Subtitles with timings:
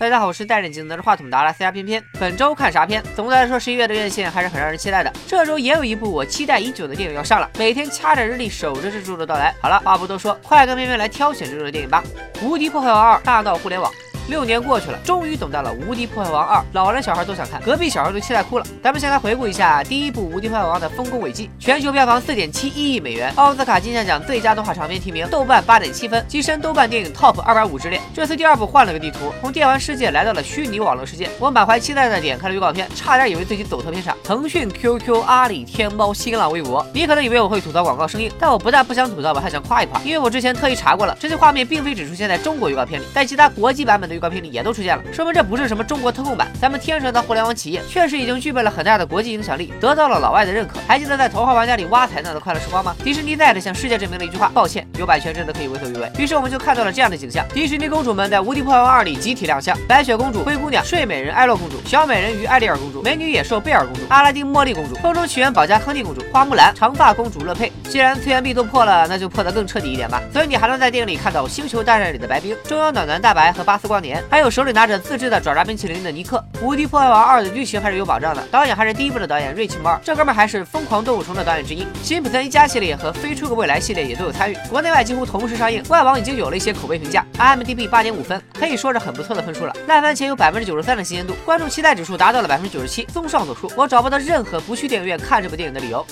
[0.00, 2.02] 大家好，我是戴着镜拿着话筒的阿拉斯加偏偏。
[2.18, 3.04] 本周看啥片？
[3.14, 5.12] 总的来说，十一月的院线还是很让人期待的。
[5.26, 9.54] 这周也有一部我期待已久的电影要上了，每天掐着日历守着这周的到来。
[9.60, 12.02] 好了，话不多说，快跟偏偏来挑选这周的电影吧。
[12.42, 13.92] 《无敌破坏王二》大闹互联网。
[14.30, 18.64] 六年过去了，终于等到了《无敌破坏王二》，老人小孩都想看，隔壁小孩都期待哭了。
[18.80, 28.00] 咱们先来回顾一下第一部《无敌破坏王》的丰功伟绩：全球票房四点七一亿美元，奥斯卡金像奖最佳动画长片提名，豆瓣八点七分，跻身豆瓣电影 TOP 二百五之列。
[28.14, 31.28] 这次第二部换了个地图，从电玩世界来到了虚拟网络世界。
[31.40, 34.16] 我满怀期待的点开了预告片，差点以为自己走错片场。
[34.22, 45.02] 腾讯、QQ、阿里、天猫、新浪微博，你可能以为我会吐槽广告生硬，但我不但不想吐槽，我还想夸一夸，因为我之前特意查过了，这些画面并非只出现在中国预告片里，在其他国际版本的预告片里也都出现了。
[45.10, 50.74] 说明这不是什么中国特供版，咱们天神的互联网企业确实已经具备了很大的国际影响力，得到了老外的认可。
[50.86, 52.94] 还记得在头号玩家里挖彩蛋的快乐时光吗？
[53.02, 56.12] 迪士尼再次向世界证明了一句话：抱歉，有版权真的可以为所欲为。
[56.18, 67.72] 于是我们就看到了这样的景象：迪士尼公主们在《无敌破坏王二》里集体亮相，白雪公主、灰姑娘、睡美人艾洛公主、小美人鱼艾丽尔公主、美女野兽贝尔公主、阿拉丁茉莉公主、风中起源保加康帝公主、花木兰、长发公主乐佩。
[67.84, 70.22] 既然次元壁都破了，那就破得更彻底一点吧。
[70.32, 75.60] 所以你还能在电影里看到《星球大战》里的白冰、中央暖男大白和巴斯光年，还有手里拿着自制的爪爪。
[75.60, 93.04] 冰淇淋的尼克，《无敌破坏王二》的剧情还是有保障的，导演还是第一部的导演瑞奇摩尔，这哥们还是疯狂动物城的导演之一，辛普森一家系列和飞出个未来系列也都有参与，国内外几乎同时上映，外网已经有了一些口碑评价，IMDB 八点五分，可以说是很不错的分数了，烂番茄有百分之九十三的新鲜度，观众期待指数达到了百分之九十七。
[93.04, 96.04] 综上所述，我找不到任何不去电影院看这部电影的理由。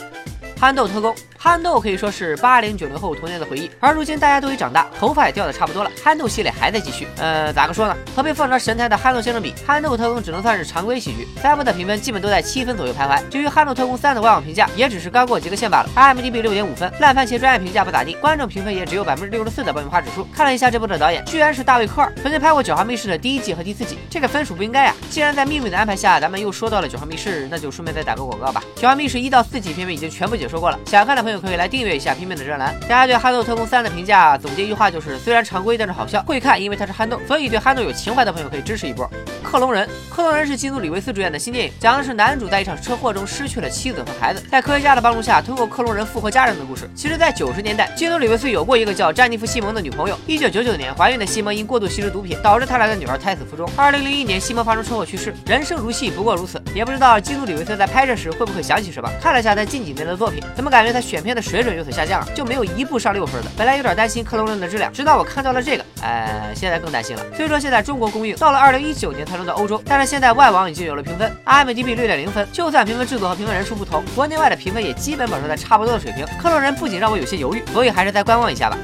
[0.61, 7.07] 憨豆特工，憨豆可以说是八零九零后童年的回忆，而如今大家都已长大，头发也掉的差不多了，憨豆系列还在继续。
[7.17, 7.97] 呃，咋个说呢？
[8.17, 11.29] 和被奉成神台的憨豆先生比，憨豆特工只能算是常规喜剧。
[11.41, 13.23] 三部的评分基本都在七分左右徘徊。
[13.29, 20.27] 至于憨豆特工三的外网评价，也只是刚过及格线罢了，IMDB 六点五分，烂番茄专业评价不咋地，观众评分也只有百分之六十四的爆米花指数。
[20.35, 24.95] 看了一下这部的导演，居然是大卫科尔，曾经拍过《九号密室》的第一季和第四季，这个分数不应该呀。
[25.09, 28.61] 既然在命运的安排下，咱们又说到了《九号密室》，那就顺便再打个广告吧。
[28.81, 31.28] 《九号密室》一到四季片片已经全部解说过了，想看的朋。
[31.29, 32.75] 朋友可以来订阅一下拼命的专栏。
[32.83, 36.23] 大家对《憨豆特工三》的评价总结一句话就是：虽然常规，但是好笑。
[36.23, 39.09] 会看，因为它是憨豆，所以对憨豆有情怀的朋友可以支持一波。
[39.51, 46.87] 克隆人，克隆人是基努里维斯主演的新电影，讲的是男主在一场车祸中失去了妻子和孩子，在科学家的帮助下，通过克隆人复活家人的故事。
[46.95, 50.19] 其实，在九十年代，基努里维斯有过一个叫詹妮弗·西蒙的女朋友。
[50.27, 53.67] 一九九九年，怀孕的西蒙因过度吸食毒品，导致他俩的女儿胎死腹中。
[53.75, 55.35] 二零零一年，西蒙发生车祸去世。
[55.47, 56.61] 人生如戏，不过如此。
[56.75, 59.11] 也不知道基努里维斯在拍摄时会不会想起什么。
[59.19, 61.91] 看了下他近几年的作品，怎么感觉他选片的水准有所？
[61.91, 63.51] 下降就没有一部上六分的。
[63.57, 67.23] 本来有点担心克隆人的质量，直到我看到了这个，哎，现在更担心了。
[67.37, 72.47] 虽说现在中国公映，到了二零一九年才能到欧洲，但是现在外网已经有了评分，IMDB 六点零分。
[72.53, 76.27] 就算评分制度和评分人数不同，国内外的评分也基本保持在差不多的水平。
[76.41, 78.77] 克隆人不仅让我有些犹豫，所以还是再观望一下吧。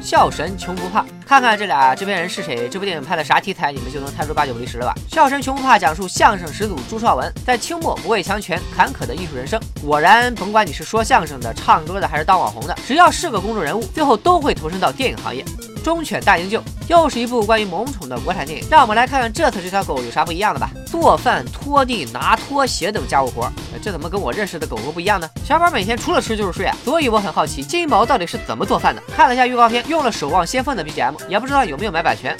[0.00, 4.94] 笑神穷不怕，看看这俩制片人是谁，这部电影拍的啥题材，你们就能猜出八九不离十了吧。
[5.08, 9.60] 笑神穷不怕讲述相声始祖朱绍文在清末不畏强权，坎坷的艺术人生。
[9.84, 15.44] 果然，甭管你是说相声的、唱歌的，还是当网红的，只要是个公众人物，最后都会投身到电影行业。
[15.88, 20.70] 忠犬大营救又是一部关于萌宠的国产电影，让我们来看看这次这条狗有啥不一样的吧。
[20.86, 23.50] 做饭、拖地、拿拖鞋等家务活，
[23.82, 25.26] 这怎么跟我认识的狗狗不一样呢？
[25.42, 29.02] 小宝每天除了吃就是睡啊，所以我很好奇金毛到底是怎么做饭的。
[29.16, 32.36] 看了一下预告片，用了《守望先锋》的 BGM，也不知道有没有买版权。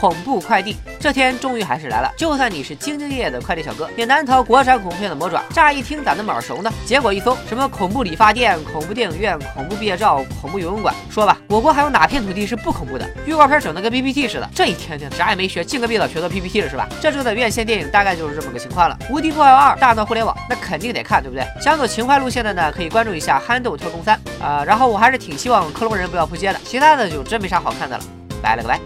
[0.00, 2.10] 恐怖快递，这天终于还是来了。
[2.16, 5.42] 就算你是兢兢业业的快递小哥，也难逃国产恐怖片的魔爪。
[5.50, 6.72] 乍一听咋那么耳熟呢？
[6.86, 10.94] 结果一搜，什么恐怖理发店、恐怖电影院、恐怖毕业照、恐怖游泳馆。
[11.10, 13.06] 说吧，我国还有哪片土地是不恐怖的？
[13.26, 16.88] 预告片整的跟 PPT 似的，这一天天啥也没学，进个毕业学做 PPT 了是吧？
[16.98, 18.98] 这周的院线电影大概就是这么个情况了。
[19.10, 21.46] 无敌破坏二大闹互联网，那肯定得看，对不对？
[21.60, 24.64] 想走情怀路线的呢，可以关注一下《憨豆特工三》啊。
[24.64, 28.04] 然后我还是挺希望克隆人不要扑街的，其他的就真没啥好看的了。
[28.42, 28.80] 拜了个拜。